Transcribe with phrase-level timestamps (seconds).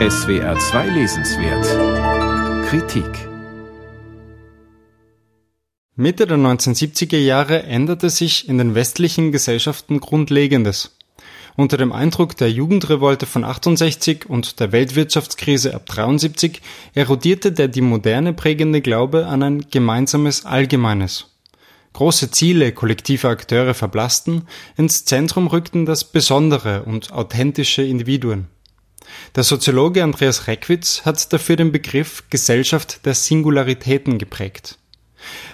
[0.00, 1.64] SWR 2 Lesenswert
[2.68, 3.06] Kritik
[5.94, 10.96] Mitte der 1970er Jahre änderte sich in den westlichen Gesellschaften Grundlegendes.
[11.54, 16.60] Unter dem Eindruck der Jugendrevolte von 68 und der Weltwirtschaftskrise ab 73
[16.94, 21.26] erodierte der die Moderne prägende Glaube an ein gemeinsames Allgemeines.
[21.92, 28.48] Große Ziele kollektiver Akteure verblassten, ins Zentrum rückten das Besondere und authentische Individuen.
[29.36, 34.78] Der Soziologe Andreas Reckwitz hat dafür den Begriff Gesellschaft der Singularitäten geprägt.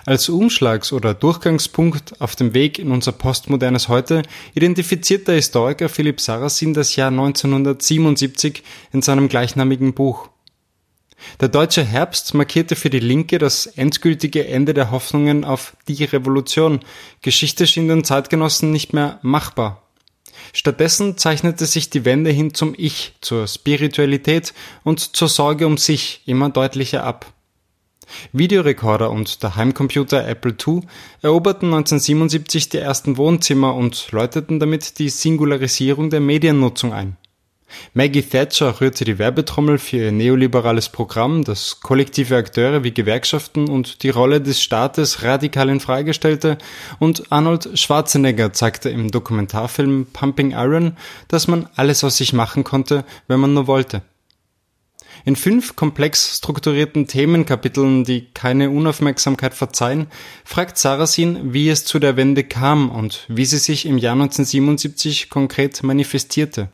[0.05, 4.23] Als Umschlags- oder Durchgangspunkt auf dem Weg in unser postmodernes Heute
[4.55, 10.29] identifiziert der Historiker Philipp Sarrazin das Jahr 1977 in seinem gleichnamigen Buch.
[11.41, 16.81] Der deutsche Herbst markierte für die Linke das endgültige Ende der Hoffnungen auf die Revolution.
[17.23, 19.90] Geschichte schien den Zeitgenossen nicht mehr machbar.
[20.53, 24.55] Stattdessen zeichnete sich die Wende hin zum Ich, zur Spiritualität
[24.85, 27.33] und zur Sorge um sich immer deutlicher ab.
[28.33, 30.83] Videorekorder und der Heimcomputer Apple II
[31.23, 37.17] eroberten 1977 die ersten Wohnzimmer und läuteten damit die Singularisierung der Mediennutzung ein.
[37.95, 44.03] Maggie Thatcher rührte die Werbetrommel für ihr neoliberales Programm, das kollektive Akteure wie Gewerkschaften und
[44.03, 46.59] die Rolle des Staates radikal in Frage stellte,
[46.99, 50.97] und Arnold Schwarzenegger zeigte im Dokumentarfilm Pumping Iron,
[51.29, 54.03] dass man alles aus sich machen konnte, wenn man nur wollte.
[55.25, 60.07] In fünf komplex strukturierten Themenkapiteln, die keine Unaufmerksamkeit verzeihen,
[60.45, 65.29] fragt Sarasin, wie es zu der Wende kam und wie sie sich im Jahr 1977
[65.29, 66.71] konkret manifestierte.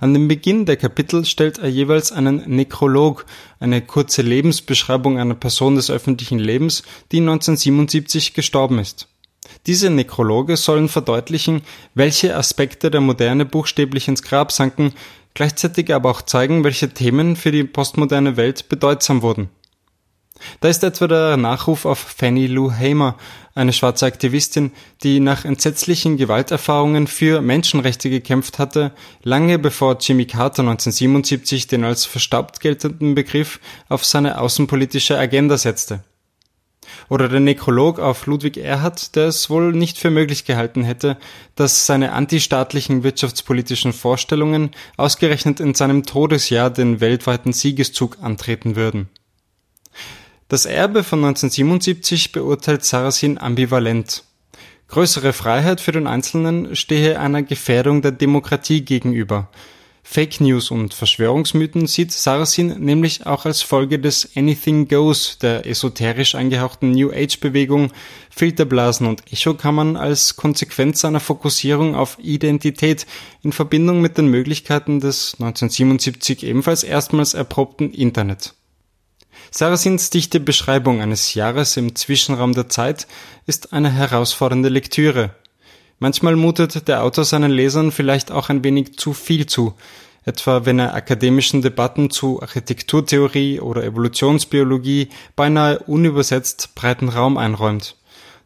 [0.00, 3.26] An dem Beginn der Kapitel stellt er jeweils einen Nekrolog,
[3.60, 9.08] eine kurze Lebensbeschreibung einer Person des öffentlichen Lebens, die 1977 gestorben ist.
[9.66, 11.62] Diese Nekrologe sollen verdeutlichen,
[11.94, 14.92] welche Aspekte der Moderne buchstäblich ins Grab sanken,
[15.34, 19.48] gleichzeitig aber auch zeigen, welche Themen für die postmoderne Welt bedeutsam wurden.
[20.60, 23.16] Da ist etwa der Nachruf auf Fanny Lou Hamer,
[23.54, 24.72] eine schwarze Aktivistin,
[25.02, 28.92] die nach entsetzlichen Gewalterfahrungen für Menschenrechte gekämpft hatte,
[29.22, 36.02] lange bevor Jimmy Carter 1977 den als verstaubt geltenden Begriff auf seine außenpolitische Agenda setzte.
[37.08, 41.16] Oder der Nekrolog auf Ludwig Erhard, der es wohl nicht für möglich gehalten hätte,
[41.54, 49.08] dass seine antistaatlichen wirtschaftspolitischen Vorstellungen ausgerechnet in seinem Todesjahr den weltweiten Siegeszug antreten würden.
[50.52, 54.24] Das Erbe von 1977 beurteilt Sarasin ambivalent.
[54.88, 59.48] Größere Freiheit für den Einzelnen stehe einer Gefährdung der Demokratie gegenüber,
[60.02, 66.34] Fake News und Verschwörungsmythen sieht Sarrazin nämlich auch als Folge des Anything Goes der esoterisch
[66.34, 67.90] angehauchten New Age Bewegung,
[68.28, 73.06] Filterblasen und Echokammern als Konsequenz seiner Fokussierung auf Identität
[73.42, 78.52] in Verbindung mit den Möglichkeiten des 1977 ebenfalls erstmals erprobten Internet.
[79.50, 83.06] Sarrazins dichte Beschreibung eines Jahres im Zwischenraum der Zeit
[83.46, 85.34] ist eine herausfordernde Lektüre,
[86.02, 89.74] Manchmal mutet der Autor seinen Lesern vielleicht auch ein wenig zu viel zu,
[90.24, 97.94] etwa wenn er akademischen Debatten zu Architekturtheorie oder Evolutionsbiologie beinahe unübersetzt breiten Raum einräumt.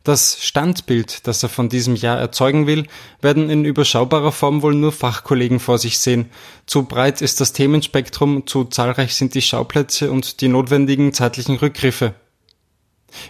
[0.06, 2.86] Das Standbild, das er von diesem Jahr erzeugen will,
[3.22, 6.30] werden in überschaubarer Form wohl nur Fachkollegen vor sich sehen.
[6.64, 12.14] Zu breit ist das Themenspektrum, zu zahlreich sind die Schauplätze und die notwendigen zeitlichen Rückgriffe.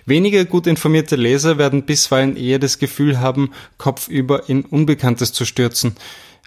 [0.04, 5.96] Weniger gut informierte Leser werden bisweilen eher das Gefühl haben, kopfüber in Unbekanntes zu stürzen.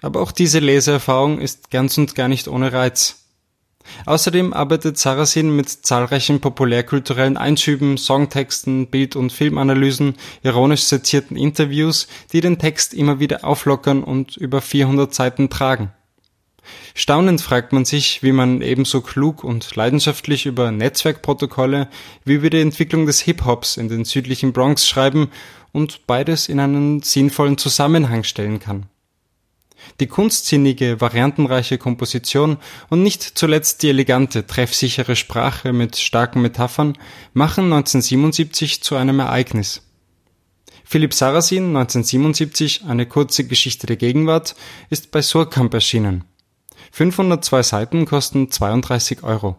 [0.00, 3.19] Aber auch diese Leseerfahrung ist ganz und gar nicht ohne Reiz.
[4.06, 12.40] Außerdem arbeitet Sarasin mit zahlreichen populärkulturellen Einschüben, Songtexten, Bild- und Filmanalysen, ironisch sezierten Interviews, die
[12.40, 15.92] den Text immer wieder auflockern und über 400 Seiten tragen.
[16.94, 21.88] Staunend fragt man sich, wie man ebenso klug und leidenschaftlich über Netzwerkprotokolle
[22.24, 25.30] wie über die Entwicklung des Hip-Hops in den südlichen Bronx schreiben
[25.72, 28.89] und beides in einen sinnvollen Zusammenhang stellen kann.
[30.00, 36.96] Die kunstsinnige, variantenreiche Komposition und nicht zuletzt die elegante, treffsichere Sprache mit starken Metaphern
[37.32, 39.82] machen 1977 zu einem Ereignis.
[40.84, 44.56] Philipp Sarrazin, 1977, eine kurze Geschichte der Gegenwart,
[44.88, 46.24] ist bei Surkamp erschienen.
[46.92, 49.56] 502 Seiten kosten 32 Euro